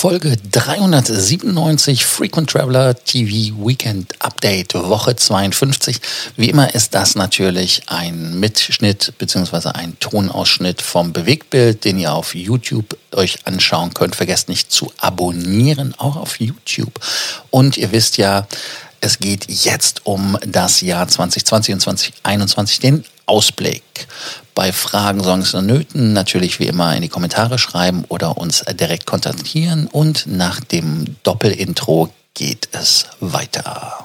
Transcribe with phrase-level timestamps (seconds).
[0.00, 6.00] Folge 397 Frequent Traveler TV Weekend Update Woche 52.
[6.36, 9.68] Wie immer ist das natürlich ein Mitschnitt bzw.
[9.74, 14.16] ein Tonausschnitt vom Bewegtbild, den ihr auf YouTube euch anschauen könnt.
[14.16, 16.98] Vergesst nicht zu abonnieren, auch auf YouTube.
[17.50, 18.48] Und ihr wisst ja,
[19.00, 23.82] es geht jetzt um das Jahr 2020 und 2021, den Ausblick.
[24.54, 29.06] Bei Fragen, Sorgen und Nöten natürlich wie immer in die Kommentare schreiben oder uns direkt
[29.06, 34.04] kontaktieren und nach dem Doppelintro geht es weiter.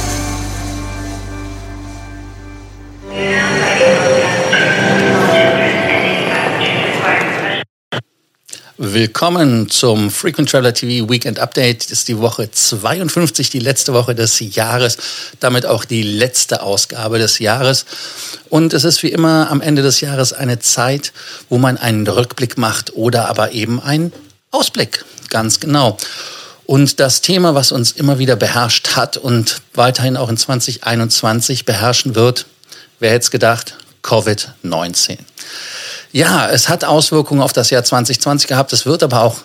[8.93, 11.85] Willkommen zum Frequent Traveler TV Weekend Update.
[11.85, 14.97] Das ist die Woche 52, die letzte Woche des Jahres,
[15.39, 17.85] damit auch die letzte Ausgabe des Jahres.
[18.49, 21.13] Und es ist wie immer am Ende des Jahres eine Zeit,
[21.47, 24.11] wo man einen Rückblick macht oder aber eben einen
[24.51, 25.05] Ausblick.
[25.29, 25.95] Ganz genau.
[26.65, 32.15] Und das Thema, was uns immer wieder beherrscht hat und weiterhin auch in 2021 beherrschen
[32.15, 32.45] wird,
[32.99, 33.77] wer hätte es gedacht?
[34.03, 35.17] Covid-19.
[36.13, 38.73] Ja, es hat Auswirkungen auf das Jahr 2020 gehabt.
[38.73, 39.37] Es wird aber auch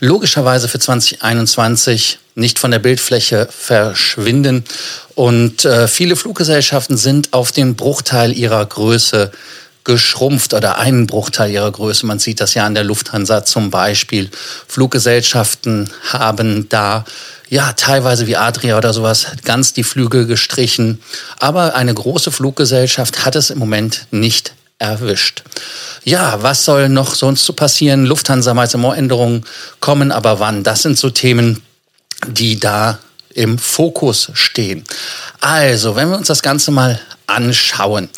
[0.00, 4.64] logischerweise für 2021 nicht von der Bildfläche verschwinden.
[5.14, 9.32] Und äh, viele Fluggesellschaften sind auf den Bruchteil ihrer Größe
[9.84, 12.06] geschrumpft oder einen Bruchteil ihrer Größe.
[12.06, 14.30] Man sieht das ja an der Lufthansa zum Beispiel.
[14.66, 17.04] Fluggesellschaften haben da
[17.50, 21.02] ja, teilweise wie Adria oder sowas, ganz die Flüge gestrichen.
[21.38, 25.42] Aber eine große Fluggesellschaft hat es im Moment nicht erwischt.
[26.04, 28.06] Ja, was soll noch sonst so passieren?
[28.06, 29.44] Lufthansa meinte Änderungen
[29.80, 30.62] kommen, aber wann?
[30.62, 31.62] Das sind so Themen,
[32.28, 32.98] die da
[33.34, 34.84] im Fokus stehen.
[35.40, 38.08] Also, wenn wir uns das Ganze mal anschauen,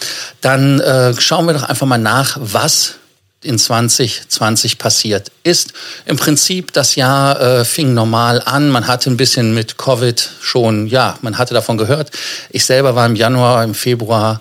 [0.40, 2.94] dann äh, schauen wir doch einfach mal nach, was
[3.42, 5.72] in 2020 passiert ist.
[6.04, 8.70] Im Prinzip, das Jahr äh, fing normal an.
[8.70, 12.10] Man hatte ein bisschen mit Covid schon, ja, man hatte davon gehört.
[12.50, 14.40] Ich selber war im Januar, im Februar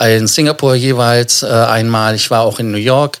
[0.00, 2.14] in Singapur jeweils äh, einmal.
[2.14, 3.18] Ich war auch in New York.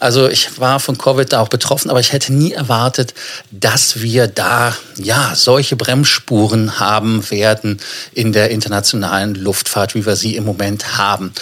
[0.00, 3.14] Also ich war von Covid da auch betroffen, aber ich hätte nie erwartet,
[3.50, 7.80] dass wir da ja solche Bremsspuren haben werden
[8.12, 11.32] in der internationalen Luftfahrt, wie wir sie im Moment haben.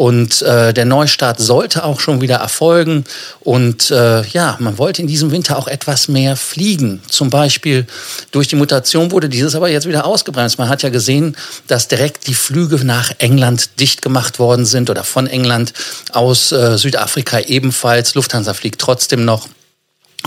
[0.00, 3.04] Und äh, der Neustart sollte auch schon wieder erfolgen.
[3.40, 7.02] Und äh, ja, man wollte in diesem Winter auch etwas mehr fliegen.
[7.06, 7.86] Zum Beispiel
[8.30, 10.58] durch die Mutation wurde dieses aber jetzt wieder ausgebremst.
[10.58, 15.04] Man hat ja gesehen, dass direkt die Flüge nach England dicht gemacht worden sind oder
[15.04, 15.74] von England
[16.12, 18.14] aus äh, Südafrika ebenfalls.
[18.14, 19.48] Lufthansa fliegt trotzdem noch.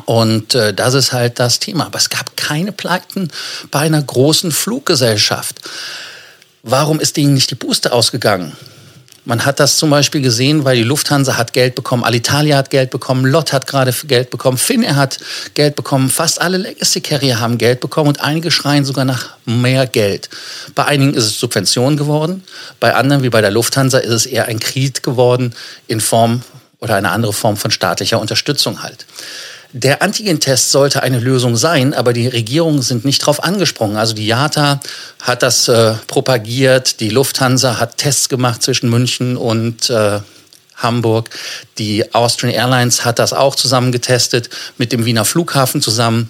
[0.06, 1.88] Und äh, das ist halt das Thema.
[1.88, 3.32] Aber es gab keine Pleiten
[3.72, 5.62] bei einer großen Fluggesellschaft.
[6.62, 8.56] Warum ist denen nicht die Booster ausgegangen?
[9.26, 12.90] Man hat das zum Beispiel gesehen, weil die Lufthansa hat Geld bekommen, Alitalia hat Geld
[12.90, 15.18] bekommen, Lott hat gerade Geld bekommen, Finnair hat
[15.54, 19.88] Geld bekommen, fast alle Legacy Carrier haben Geld bekommen und einige schreien sogar nach mehr
[19.88, 20.30] Geld.
[20.76, 22.44] Bei einigen ist es Subvention geworden,
[22.82, 25.54] bei anderen wie bei der Lufthansa ist es eher ein Krieg geworden
[25.88, 26.42] in Form
[26.80, 29.06] oder eine andere Form von staatlicher Unterstützung halt.
[29.76, 33.98] Der Antigentest sollte eine Lösung sein, aber die Regierungen sind nicht darauf angesprungen.
[33.98, 34.80] Also die JATA
[35.20, 40.20] hat das äh, propagiert, die Lufthansa hat Tests gemacht zwischen München und äh,
[40.76, 41.32] Hamburg.
[41.80, 46.30] Die Austrian Airlines hat das auch zusammen getestet mit dem Wiener Flughafen zusammen.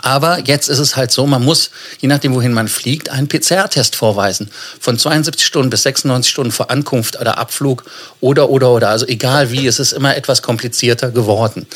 [0.00, 3.94] Aber jetzt ist es halt so, man muss, je nachdem, wohin man fliegt, einen PCR-Test
[3.94, 4.50] vorweisen.
[4.80, 7.84] Von 72 Stunden bis 96 Stunden vor Ankunft oder Abflug
[8.22, 8.88] oder, oder, oder.
[8.88, 11.66] Also egal wie, es ist immer etwas komplizierter geworden.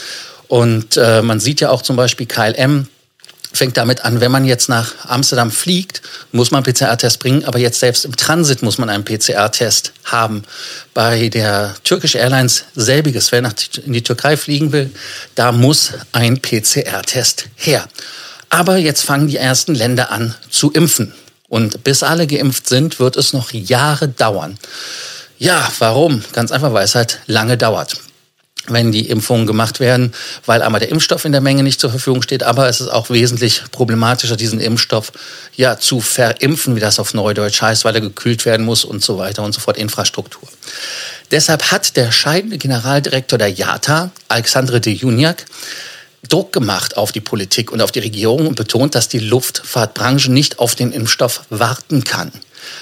[0.48, 2.88] Und äh, man sieht ja auch zum Beispiel KLM
[3.56, 7.80] fängt damit an, wenn man jetzt nach Amsterdam fliegt, muss man PCR-Test bringen, aber jetzt
[7.80, 10.42] selbst im Transit muss man einen PCR-Test haben.
[10.94, 13.32] Bei der Turkish Airlines selbiges.
[13.32, 14.90] Wer nach in die Türkei fliegen will,
[15.34, 17.86] da muss ein PCR-Test her.
[18.50, 21.12] Aber jetzt fangen die ersten Länder an zu impfen.
[21.48, 24.58] Und bis alle geimpft sind, wird es noch Jahre dauern.
[25.38, 26.22] Ja, warum?
[26.32, 27.96] Ganz einfach, weil es halt lange dauert
[28.68, 30.12] wenn die Impfungen gemacht werden,
[30.44, 33.10] weil einmal der Impfstoff in der Menge nicht zur Verfügung steht, aber es ist auch
[33.10, 35.12] wesentlich problematischer, diesen Impfstoff
[35.54, 39.18] ja zu verimpfen, wie das auf Neudeutsch heißt, weil er gekühlt werden muss und so
[39.18, 40.48] weiter und so fort, Infrastruktur.
[41.30, 45.44] Deshalb hat der scheidende Generaldirektor der JATA, Alexandre de Juniak,
[46.28, 50.58] Druck gemacht auf die Politik und auf die Regierung und betont, dass die Luftfahrtbranche nicht
[50.58, 52.32] auf den Impfstoff warten kann.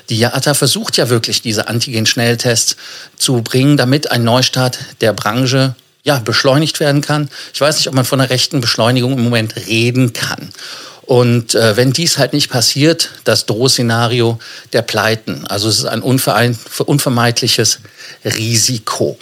[0.08, 2.76] Die IATA versucht ja wirklich, diese Antigen-Schnelltests
[3.16, 7.30] zu bringen, damit ein Neustart der Branche ja, beschleunigt werden kann.
[7.52, 10.50] Ich weiß nicht, ob man von einer rechten Beschleunigung im Moment reden kann.
[11.02, 14.38] Und äh, wenn dies halt nicht passiert, das Drohszenario
[14.72, 15.46] der Pleiten.
[15.46, 17.80] Also es ist ein unvermeidliches
[18.24, 19.18] Risiko.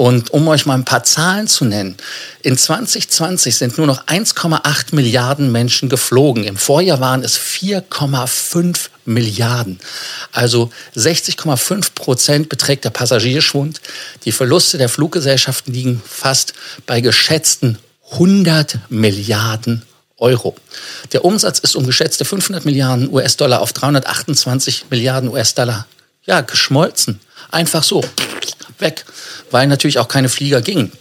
[0.00, 1.94] Und um euch mal ein paar Zahlen zu nennen,
[2.40, 6.44] in 2020 sind nur noch 1,8 Milliarden Menschen geflogen.
[6.44, 9.78] Im Vorjahr waren es 4,5 Milliarden.
[10.32, 13.82] Also 60,5 Prozent beträgt der Passagierschwund.
[14.24, 16.54] Die Verluste der Fluggesellschaften liegen fast
[16.86, 17.76] bei geschätzten
[18.12, 19.82] 100 Milliarden
[20.16, 20.56] Euro.
[21.12, 25.86] Der Umsatz ist um geschätzte 500 Milliarden US-Dollar auf 328 Milliarden US-Dollar
[26.24, 27.20] ja, geschmolzen.
[27.50, 28.02] Einfach so
[28.80, 29.04] weg,
[29.50, 30.92] weil natürlich auch keine Flieger gingen.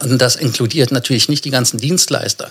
[0.00, 2.50] Und das inkludiert natürlich nicht die ganzen Dienstleister.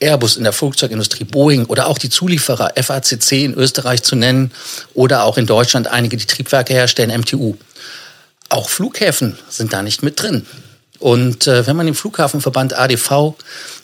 [0.00, 4.52] Airbus in der Flugzeugindustrie, Boeing oder auch die Zulieferer, FACC in Österreich zu nennen
[4.94, 7.56] oder auch in Deutschland einige, die Triebwerke herstellen, MTU.
[8.48, 10.46] Auch Flughäfen sind da nicht mit drin.
[11.00, 13.34] Und äh, wenn man dem Flughafenverband ADV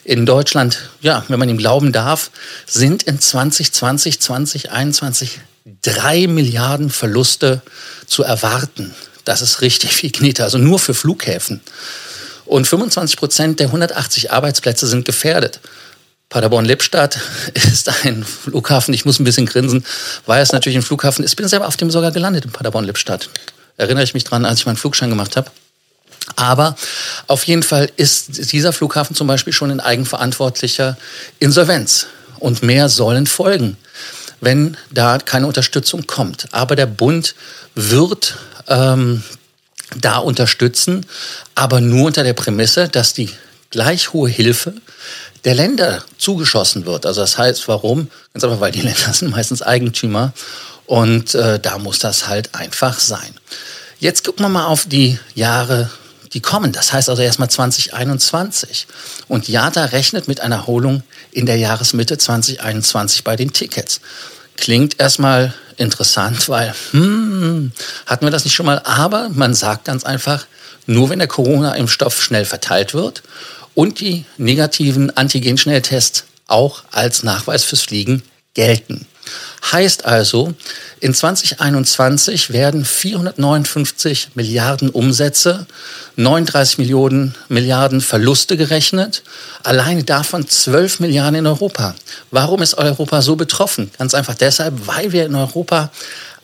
[0.03, 2.31] in Deutschland, ja, wenn man ihm glauben darf,
[2.65, 5.39] sind in 2020, 2021
[5.81, 7.61] drei Milliarden Verluste
[8.05, 8.93] zu erwarten.
[9.25, 11.61] Das ist richtig viel Knete, also nur für Flughäfen.
[12.45, 15.59] Und 25 Prozent der 180 Arbeitsplätze sind gefährdet.
[16.29, 17.19] Paderborn-Lippstadt
[17.53, 19.83] ist ein Flughafen, ich muss ein bisschen grinsen,
[20.25, 21.31] weil es natürlich ein Flughafen ist.
[21.31, 23.29] Ich bin selber auf dem sogar gelandet in Paderborn-Lippstadt.
[23.77, 25.51] Erinnere ich mich dran, als ich meinen Flugschein gemacht habe.
[26.35, 26.75] Aber
[27.27, 30.97] auf jeden Fall ist dieser Flughafen zum Beispiel schon in eigenverantwortlicher
[31.39, 32.07] Insolvenz.
[32.39, 33.77] Und mehr sollen folgen,
[34.45, 36.47] wenn da keine Unterstützung kommt.
[36.51, 37.35] Aber der Bund
[37.75, 38.37] wird
[38.67, 39.23] ähm,
[39.99, 41.05] da unterstützen,
[41.53, 43.29] aber nur unter der Prämisse, dass die
[43.69, 44.73] gleich hohe Hilfe
[45.43, 47.05] der Länder zugeschossen wird.
[47.05, 48.09] Also das heißt, warum?
[48.33, 50.33] Ganz einfach, weil die Länder sind meistens Eigentümer
[50.85, 53.33] und äh, da muss das halt einfach sein.
[53.99, 55.89] Jetzt gucken wir mal auf die Jahre,
[56.33, 56.71] die kommen.
[56.71, 58.87] Das heißt also erstmal 2021.
[59.27, 64.01] Und JATA rechnet mit einer Erholung in der Jahresmitte 2021 bei den Tickets.
[64.57, 67.71] Klingt erstmal interessant, weil hm,
[68.05, 68.81] hatten wir das nicht schon mal.
[68.83, 70.45] Aber man sagt ganz einfach,
[70.85, 73.23] nur wenn der Corona-Impfstoff schnell verteilt wird
[73.73, 78.23] und die negativen Antigen-Schnelltests auch als Nachweis fürs Fliegen
[78.53, 79.07] gelten.
[79.71, 80.53] Heißt also,
[80.99, 85.65] in 2021 werden 459 Milliarden Umsätze,
[86.15, 89.23] 39 Millionen Milliarden Verluste gerechnet,
[89.63, 91.95] alleine davon 12 Milliarden in Europa.
[92.31, 93.91] Warum ist Europa so betroffen?
[93.97, 95.91] Ganz einfach deshalb, weil wir in Europa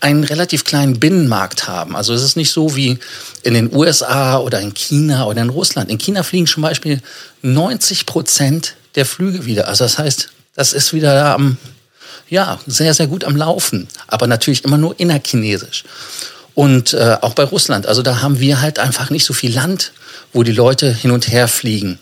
[0.02, 1.96] einen relativ kleinen Binnenmarkt haben.
[1.96, 2.98] Also es ist nicht so wie
[3.44, 5.90] in den USA oder in China oder in Russland.
[5.92, 7.02] In China fliegen zum Beispiel
[7.44, 9.68] 90 Prozent der Flüge wieder.
[9.68, 11.58] Also das heißt, das ist wieder da am
[12.30, 15.84] ja, sehr, sehr gut am Laufen, aber natürlich immer nur innerchinesisch.
[16.54, 19.94] Und äh, auch bei Russland, also da haben wir halt einfach nicht so viel Land,
[20.34, 22.00] wo die Leute hin und her fliegen.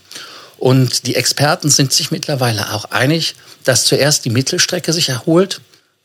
[0.58, 5.62] Und die Experten sind sich mittlerweile auch einig, dass zuerst die Mittelstrecke sich erholt,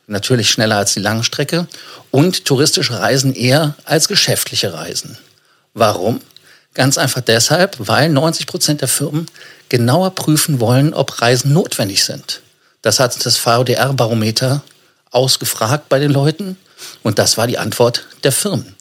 [0.06, 1.66] natürlich schneller als die Langstrecke,
[2.10, 5.18] und touristische Reisen eher als geschäftliche Reisen.
[5.72, 6.20] Warum?
[6.74, 9.26] Ganz einfach deshalb, weil 90 Prozent der Firmen
[9.68, 12.40] genauer prüfen wollen, ob Reisen notwendig sind.
[12.84, 14.62] Das hat das VDR-Barometer
[15.10, 16.58] ausgefragt bei den Leuten
[17.02, 18.76] und das war die Antwort der Firmen.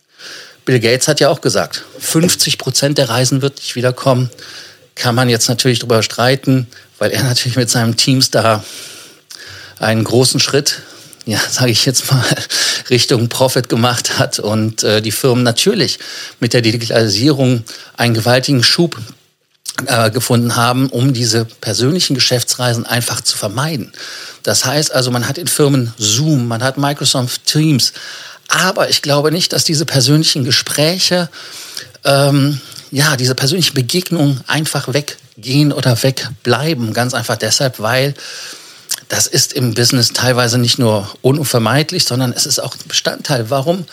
[0.66, 4.30] Bill Gates hat ja auch gesagt, 50 Prozent der Reisen wird nicht wiederkommen.
[4.96, 6.68] Kann man jetzt natürlich darüber streiten,
[7.00, 8.62] weil er natürlich mit seinem Teams da
[9.80, 10.82] einen großen Schritt,
[11.26, 12.26] ja, sage ich jetzt mal,
[12.90, 15.98] Richtung Profit gemacht hat und äh, die Firmen natürlich
[16.42, 17.64] mit der Digitalisierung
[17.96, 19.00] einen gewaltigen Schub
[19.88, 23.92] äh, gefunden haben, um diese persönlichen Geschäftsreisen einfach zu vermeiden.
[24.44, 27.94] Das heißt also, man hat in Firmen Zoom, man hat Microsoft Teams,
[28.48, 31.30] aber ich glaube nicht, dass diese persönlichen Gespräche,
[32.04, 32.62] ähm,
[32.92, 36.94] ja, diese persönlichen Begegnungen einfach weggehen oder wegbleiben.
[36.94, 38.14] Ganz einfach deshalb, weil
[39.14, 43.52] das ist im Business teilweise nicht nur unvermeidlich, sondern es ist auch Bestandteil.
[43.52, 43.86] Warum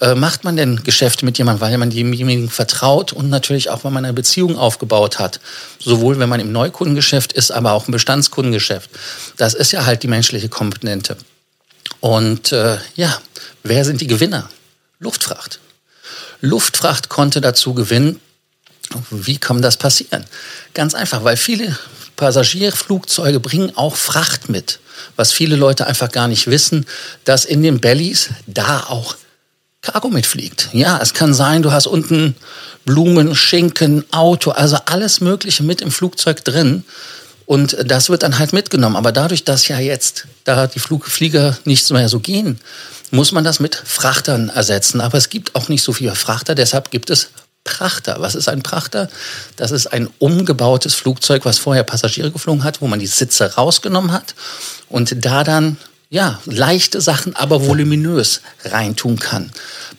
[0.00, 1.60] äh, macht man denn Geschäfte mit jemandem?
[1.60, 5.40] Weil man demjenigen vertraut und natürlich auch, weil man eine Beziehung aufgebaut hat.
[5.78, 8.88] Sowohl wenn man im Neukundengeschäft ist, aber auch im Bestandskundengeschäft.
[9.36, 11.18] Das ist ja halt die menschliche Komponente.
[12.00, 13.20] Und äh, ja,
[13.64, 14.48] wer sind die Gewinner?
[15.00, 15.60] Luftfracht.
[16.40, 18.22] Luftfracht konnte dazu gewinnen.
[19.10, 20.24] Wie kann das passieren?
[20.72, 21.76] Ganz einfach, weil viele
[22.16, 24.80] Passagierflugzeuge bringen auch Fracht mit.
[25.16, 26.86] Was viele Leute einfach gar nicht wissen,
[27.24, 29.16] dass in den Bellies da auch
[29.82, 30.68] Cargo mitfliegt.
[30.72, 32.36] Ja, es kann sein, du hast unten
[32.84, 36.84] Blumen, Schinken, Auto, also alles Mögliche mit im Flugzeug drin.
[37.46, 38.96] Und das wird dann halt mitgenommen.
[38.96, 42.60] Aber dadurch, dass ja jetzt da die Flugflieger nicht mehr so gehen,
[43.10, 45.00] muss man das mit Frachtern ersetzen.
[45.00, 47.30] Aber es gibt auch nicht so viele Frachter, deshalb gibt es
[47.64, 48.16] Prachter.
[48.18, 49.08] Was ist ein Prachter?
[49.56, 54.12] Das ist ein umgebautes Flugzeug, was vorher Passagiere geflogen hat, wo man die Sitze rausgenommen
[54.12, 54.34] hat
[54.88, 55.76] und da dann
[56.10, 59.50] ja, leichte Sachen, aber voluminös reintun kann.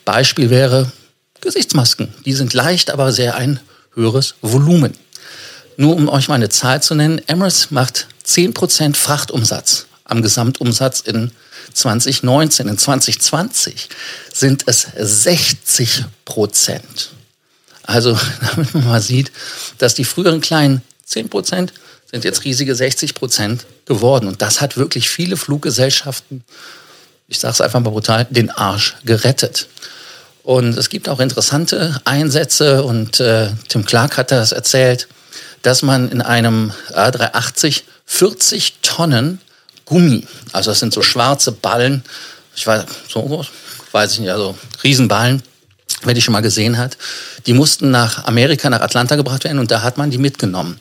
[0.06, 0.92] Beispiel wäre
[1.42, 2.14] Gesichtsmasken.
[2.26, 3.60] Die sind leicht, aber sehr ein
[3.96, 4.94] höheres Volumen.
[5.76, 11.32] Nur um euch mal eine Zahl zu nennen, Emirates macht 10% Frachtumsatz am Gesamtumsatz in
[11.74, 12.68] 2019.
[12.68, 13.90] In 2020
[14.32, 17.10] sind es 60 Prozent.
[17.84, 18.18] Also,
[18.56, 19.32] damit man mal sieht,
[19.78, 21.74] dass die früheren kleinen 10 Prozent
[22.10, 24.28] sind jetzt riesige 60 Prozent geworden.
[24.28, 26.44] Und das hat wirklich viele Fluggesellschaften,
[27.28, 29.68] ich sage es einfach mal brutal, den Arsch gerettet.
[30.44, 35.08] Und es gibt auch interessante Einsätze und äh, Tim Clark hat das erzählt,
[35.62, 39.40] dass man in einem A380 40 Tonnen
[39.86, 42.04] Gummi, also das sind so schwarze Ballen,
[42.56, 43.46] ich weiß, so
[43.92, 45.42] weiß ich nicht, also Riesenballen,
[46.06, 46.98] wer die schon mal gesehen hat,
[47.46, 50.80] die mussten nach Amerika, nach Atlanta gebracht werden und da hat man die mitgenommen.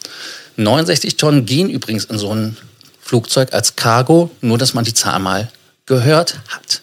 [0.57, 2.57] 69 Tonnen gehen übrigens in so ein
[3.01, 5.51] Flugzeug als Cargo, nur dass man die Zahl mal
[5.87, 6.83] gehört hat.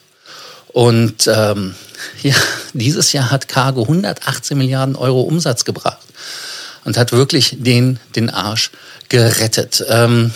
[0.67, 1.75] Und ähm,
[2.21, 2.35] ja,
[2.73, 5.99] dieses Jahr hat Cargo 118 Milliarden Euro Umsatz gebracht
[6.85, 8.71] und hat wirklich den, den Arsch
[9.09, 9.83] gerettet.
[9.89, 10.31] Ähm,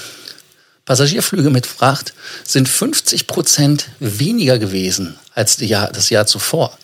[0.86, 6.78] Passagierflüge mit Fracht sind 50 Prozent weniger gewesen als Jahr, das Jahr zuvor.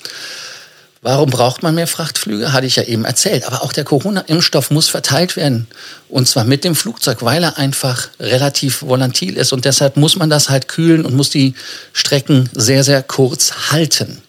[1.01, 2.51] Warum braucht man mehr Frachtflüge?
[2.51, 3.46] Hatte ich ja eben erzählt.
[3.46, 5.68] Aber auch der Corona-Impfstoff muss verteilt werden.
[6.10, 9.53] Und zwar mit dem Flugzeug, weil er einfach relativ volatil ist.
[9.53, 11.53] Und deshalb muss man das halt kühlen und muss die
[11.94, 14.22] Strecken sehr, sehr kurz halten.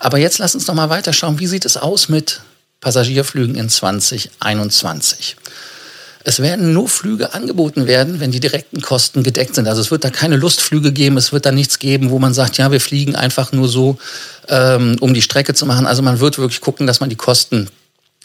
[0.00, 1.38] Aber jetzt lass uns noch mal weiterschauen.
[1.38, 2.40] Wie sieht es aus mit
[2.80, 5.36] Passagierflügen in 2021?
[6.26, 9.68] Es werden nur Flüge angeboten werden, wenn die direkten Kosten gedeckt sind.
[9.68, 12.56] Also es wird da keine Lustflüge geben, es wird da nichts geben, wo man sagt,
[12.56, 13.98] ja, wir fliegen einfach nur so,
[14.48, 15.86] ähm, um die Strecke zu machen.
[15.86, 17.68] Also man wird wirklich gucken, dass man die Kosten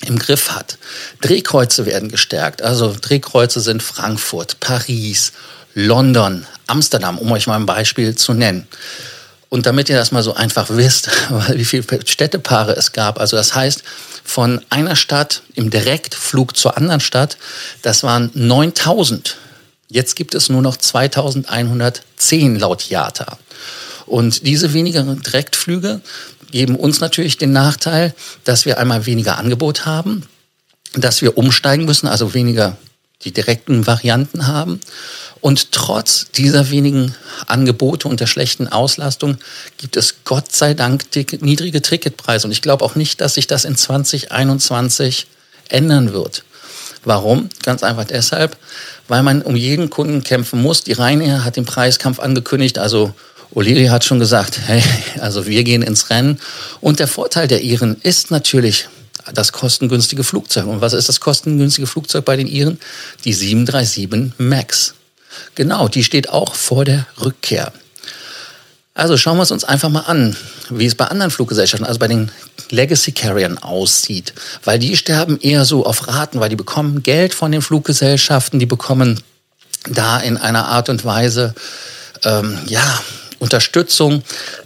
[0.06, 0.78] im Griff hat.
[1.20, 2.62] Drehkreuze werden gestärkt.
[2.62, 5.34] Also Drehkreuze sind Frankfurt, Paris,
[5.74, 8.66] London, Amsterdam, um euch mal ein Beispiel zu nennen.
[9.50, 11.10] Und damit ihr das mal so einfach wisst,
[11.54, 13.84] wie viele Städtepaare es gab, also das heißt,
[14.24, 17.38] von einer Stadt im Direktflug zur anderen Stadt,
[17.82, 19.38] das waren 9000.
[19.90, 23.40] Jetzt gibt es nur noch 2110 laut IATA.
[24.06, 26.02] Und diese wenigen Direktflüge
[26.52, 28.14] geben uns natürlich den Nachteil,
[28.44, 30.24] dass wir einmal weniger Angebot haben,
[30.94, 32.78] dass wir umsteigen müssen, also weniger
[33.24, 34.80] die direkten Varianten haben
[35.42, 37.16] und trotz dieser wenigen
[37.50, 39.38] Angebote und der schlechten Auslastung
[39.78, 41.06] gibt es Gott sei Dank
[41.42, 42.48] niedrige Ticketpreise.
[42.48, 45.28] Und ich glaube auch nicht, dass sich das in 2021
[45.70, 46.44] ändern wird.
[47.04, 47.50] Warum?
[47.64, 48.58] Ganz einfach deshalb,
[49.08, 50.84] weil man um jeden Kunden kämpfen muss.
[50.84, 53.14] Die Ryanair hat den Preiskampf angekündigt, also
[53.56, 54.84] O'Leary hat schon gesagt, hey,
[55.20, 56.40] also wir gehen ins Rennen.
[56.82, 58.88] Und der Vorteil der Iren ist natürlich
[59.34, 60.66] das kostengünstige Flugzeug.
[60.66, 62.80] Und was ist das kostengünstige Flugzeug bei den Iren?
[63.26, 64.96] Die 737 MAX.
[65.56, 67.72] Genau, die steht auch vor der Rückkehr.
[68.94, 70.36] Also schauen wir es uns einfach mal an,
[70.70, 72.32] wie es bei anderen Fluggesellschaften, also bei den
[72.70, 74.34] Legacy Carriern aussieht.
[74.64, 78.66] Weil die sterben eher so auf Raten, weil die bekommen Geld von den Fluggesellschaften, die
[78.66, 79.22] bekommen
[79.88, 81.56] da in einer Art und Weise,
[82.26, 83.02] ähm, ja,
[83.40, 84.24] Unterstützung,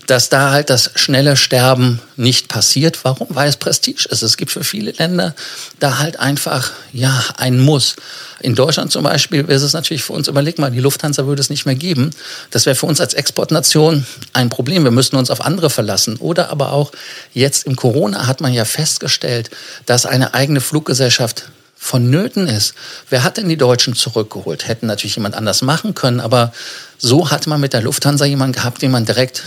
[0.07, 3.03] dass da halt das schnelle Sterben nicht passiert.
[3.03, 3.27] Warum?
[3.29, 4.23] Weil es Prestige ist.
[4.23, 5.35] Es gibt für viele Länder
[5.79, 7.95] da halt einfach, ja, ein Muss.
[8.41, 11.49] In Deutschland zum Beispiel ist es natürlich für uns, überleg mal, die Lufthansa würde es
[11.49, 12.09] nicht mehr geben.
[12.51, 14.83] Das wäre für uns als Exportnation ein Problem.
[14.83, 16.17] Wir müssten uns auf andere verlassen.
[16.17, 16.91] Oder aber auch
[17.33, 19.49] jetzt im Corona hat man ja festgestellt,
[19.85, 21.45] dass eine eigene Fluggesellschaft
[21.83, 22.73] vonnöten ist.
[23.09, 24.67] Wer hat denn die Deutschen zurückgeholt?
[24.67, 26.53] Hätten natürlich jemand anders machen können, aber
[26.97, 29.43] so hat man mit der Lufthansa jemanden gehabt, den man direkt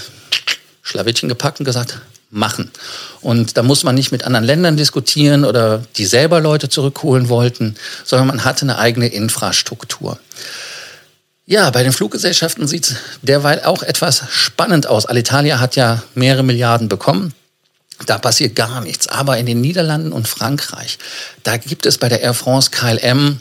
[0.83, 1.99] Schlawittchen gepackt und gesagt,
[2.31, 2.71] machen.
[3.23, 7.77] Und da muss man nicht mit anderen Ländern diskutieren oder die selber Leute zurückholen wollten,
[8.05, 10.19] sondern man hatte eine eigene Infrastruktur.
[11.47, 15.07] Ja, bei den Fluggesellschaften sieht es derweil auch etwas spannend aus.
[15.07, 17.33] Alitalia hat ja mehrere Milliarden bekommen.
[18.05, 19.09] Da passiert gar nichts.
[19.09, 20.99] Aber in den Niederlanden und Frankreich,
[21.45, 23.41] da gibt es bei der Air France KLM,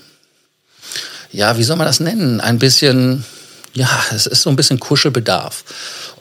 [1.31, 2.39] ja, wie soll man das nennen?
[2.39, 3.25] Ein bisschen,
[3.74, 5.65] ja, es ist so ein bisschen Kuschelbedarf.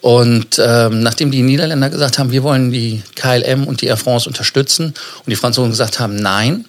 [0.00, 4.28] Und ähm, nachdem die Niederländer gesagt haben, wir wollen die KLM und die Air France
[4.28, 6.64] unterstützen und die Franzosen gesagt haben, nein,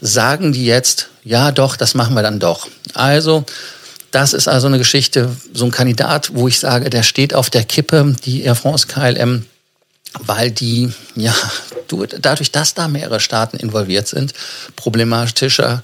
[0.00, 2.66] sagen die jetzt, ja doch, das machen wir dann doch.
[2.92, 3.44] Also
[4.10, 7.64] das ist also eine Geschichte, so ein Kandidat, wo ich sage, der steht auf der
[7.64, 9.46] Kippe, die Air France KLM
[10.20, 11.34] weil die, ja,
[12.20, 14.32] dadurch, dass da mehrere Staaten involviert sind,
[14.76, 15.82] problematischer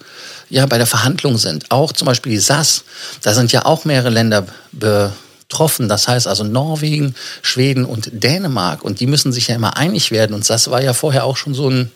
[0.48, 1.70] ja, bei der Verhandlung sind.
[1.70, 2.84] Auch zum Beispiel die SAS,
[3.22, 5.88] da sind ja auch mehrere Länder betroffen.
[5.88, 8.82] Das heißt also Norwegen, Schweden und Dänemark.
[8.82, 10.34] Und die müssen sich ja immer einig werden.
[10.34, 11.92] Und SAS war ja vorher auch schon so ein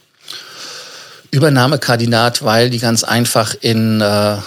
[1.32, 4.42] Übernahmekandidat, weil die ganz einfach in, äh, ja,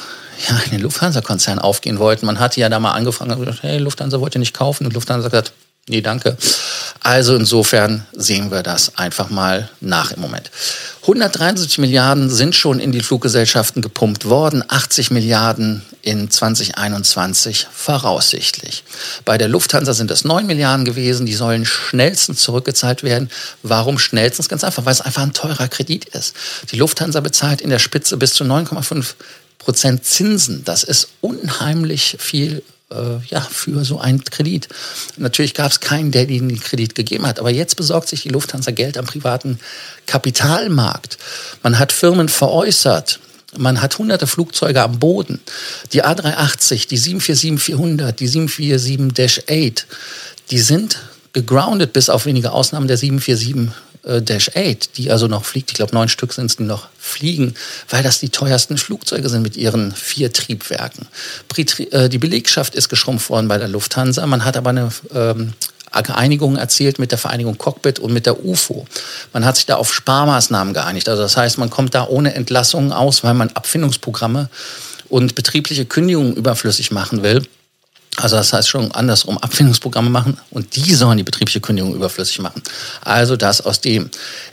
[0.66, 2.26] in den Lufthansa-Konzern aufgehen wollten.
[2.26, 4.86] Man hatte ja da mal angefangen und gesagt, hey, Lufthansa wollt ihr nicht kaufen?
[4.86, 5.54] Und Lufthansa hat gesagt,
[5.90, 6.38] nee, danke.
[7.08, 10.52] Also insofern sehen wir das einfach mal nach im Moment.
[11.04, 18.84] 173 Milliarden sind schon in die Fluggesellschaften gepumpt worden, 80 Milliarden in 2021 voraussichtlich.
[19.24, 23.30] Bei der Lufthansa sind es 9 Milliarden gewesen, die sollen schnellstens zurückgezahlt werden.
[23.64, 24.50] Warum schnellstens?
[24.50, 26.36] Ganz einfach, weil es einfach ein teurer Kredit ist.
[26.74, 29.14] Die Lufthansa bezahlt in der Spitze bis zu 9,5
[29.60, 30.66] Prozent Zinsen.
[30.66, 34.70] Das ist unheimlich viel äh, ja, für so einen Kredit.
[35.18, 37.40] Natürlich gab es keinen, der ihnen den Kredit gegeben hat.
[37.40, 39.60] Aber jetzt besorgt sich die Lufthansa Geld am privaten
[40.06, 41.18] Kapitalmarkt.
[41.64, 43.20] Man hat Firmen veräußert.
[43.58, 45.40] Man hat hunderte Flugzeuge am Boden.
[45.94, 49.86] Die A380, die 747-400, die 747-8,
[50.52, 51.00] die sind
[51.34, 53.72] gegroundet, bis auf wenige Ausnahmen der 747
[54.08, 55.72] äh, Dash 8, die also noch fliegt.
[55.72, 57.54] Ich glaube, neun Stück sind es, die noch fliegen,
[57.90, 61.08] weil das die teuersten Flugzeuge sind mit ihren vier Triebwerken.
[61.92, 64.26] Äh, die Belegschaft ist geschrumpft worden bei der Lufthansa.
[64.26, 65.54] Man hat aber eine ähm,
[65.92, 68.86] Einigung erzielt mit der Vereinigung Cockpit und mit der UFO.
[69.34, 71.10] Man hat sich da auf Sparmaßnahmen geeinigt.
[71.10, 74.50] Also das heißt, man kommt da ohne Entlassungen aus, weil man Abfindungsprogramme
[75.10, 77.44] und betriebliche Kündigungen überflüssig machen will.
[78.20, 82.64] Also das heißt schon andersrum, Abfindungsprogramme machen und die sollen die betriebliche Kündigung überflüssig machen.
[83.02, 84.10] Also das aus dem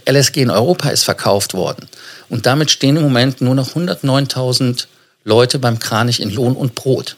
[0.08, 1.88] LSG in Europa ist verkauft worden.
[2.28, 4.84] Und damit stehen im Moment nur noch 109.000
[5.24, 7.16] Leute beim Kranich in Lohn und Brot.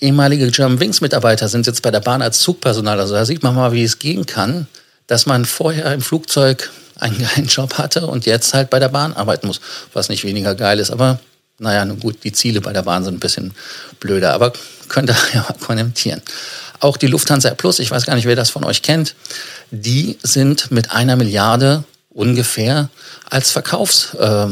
[0.00, 3.00] Ehemalige German Wings Mitarbeiter sind jetzt bei der Bahn als Zugpersonal.
[3.00, 4.68] Also da sieht man mal, wie es gehen kann,
[5.08, 6.70] dass man vorher im Flugzeug
[7.00, 9.60] einen geilen Job hatte und jetzt halt bei der Bahn arbeiten muss,
[9.92, 10.92] was nicht weniger geil ist.
[10.92, 11.18] Aber
[11.62, 13.54] naja, nun gut, die Ziele bei der Bahn sind ein bisschen
[14.00, 14.52] blöder, aber
[14.88, 16.20] könnt ihr ja mal kommentieren.
[16.80, 19.14] Auch die Lufthansa Plus, ich weiß gar nicht, wer das von euch kennt,
[19.70, 22.90] die sind mit einer Milliarde ungefähr
[23.30, 24.48] als Verkaufs, äh,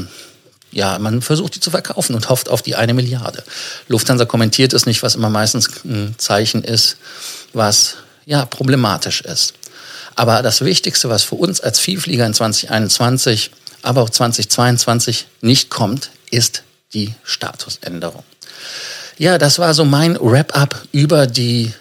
[0.73, 3.43] ja, man versucht die zu verkaufen und hofft auf die eine Milliarde.
[3.88, 6.97] Lufthansa kommentiert es nicht, was immer meistens ein Zeichen ist,
[7.52, 9.54] was ja problematisch ist.
[10.15, 13.50] Aber das Wichtigste, was für uns als Vielflieger in 2021,
[13.82, 18.25] aber auch 2022 nicht kommt, ist die Statusänderung.
[19.19, 21.73] Ja, das war so mein Wrap-up über die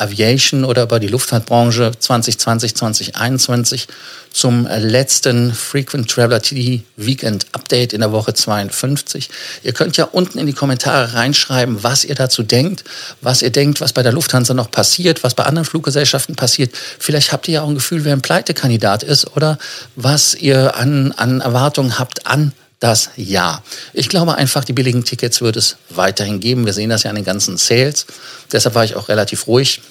[0.00, 3.86] Aviation oder über die Luftfahrtbranche 2020, 2021
[4.32, 9.28] zum letzten Frequent Traveler TV Weekend Update in der Woche 52.
[9.62, 12.84] Ihr könnt ja unten in die Kommentare reinschreiben, was ihr dazu denkt,
[13.20, 16.74] was ihr denkt, was bei der Lufthansa noch passiert, was bei anderen Fluggesellschaften passiert.
[16.98, 19.58] Vielleicht habt ihr ja auch ein Gefühl, wer ein Pleitekandidat ist oder
[19.96, 23.62] was ihr an, an Erwartungen habt an das Ja.
[23.92, 26.64] Ich glaube einfach, die billigen Tickets wird es weiterhin geben.
[26.64, 28.06] Wir sehen das ja an den ganzen Sales.
[28.50, 29.82] Deshalb war ich auch relativ ruhig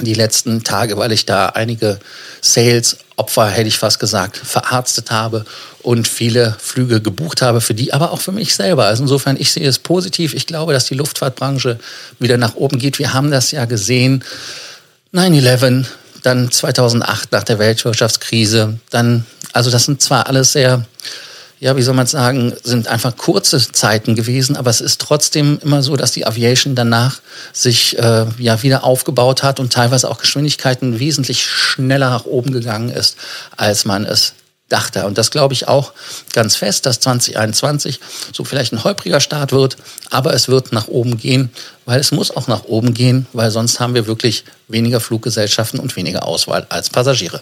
[0.00, 1.98] die letzten Tage, weil ich da einige
[2.40, 5.44] Sales-Opfer, hätte ich fast gesagt, verarztet habe
[5.82, 8.84] und viele Flüge gebucht habe für die, aber auch für mich selber.
[8.86, 10.34] Also insofern, ich sehe es positiv.
[10.34, 11.78] Ich glaube, dass die Luftfahrtbranche
[12.18, 12.98] wieder nach oben geht.
[12.98, 14.24] Wir haben das ja gesehen.
[15.12, 15.86] 9-11,
[16.22, 20.84] dann 2008 nach der Weltwirtschaftskrise, dann, also das sind zwar alles sehr
[21.60, 25.82] ja, wie soll man sagen, sind einfach kurze Zeiten gewesen, aber es ist trotzdem immer
[25.82, 27.20] so, dass die Aviation danach
[27.52, 32.90] sich äh, ja wieder aufgebaut hat und teilweise auch Geschwindigkeiten wesentlich schneller nach oben gegangen
[32.90, 33.16] ist,
[33.56, 34.34] als man es
[34.68, 35.06] dachte.
[35.06, 35.92] Und das glaube ich auch
[36.32, 38.00] ganz fest, dass 2021
[38.32, 39.78] so vielleicht ein holpriger Start wird,
[40.10, 41.50] aber es wird nach oben gehen,
[41.86, 45.96] weil es muss auch nach oben gehen, weil sonst haben wir wirklich weniger Fluggesellschaften und
[45.96, 47.40] weniger Auswahl als Passagiere.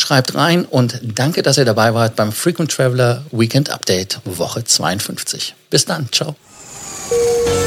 [0.00, 5.54] Schreibt rein und danke, dass ihr dabei wart beim Frequent Traveler Weekend Update Woche 52.
[5.68, 6.36] Bis dann, ciao.